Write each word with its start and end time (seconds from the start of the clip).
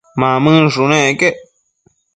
Mamënshunec 0.19 1.19
quec 1.19 1.37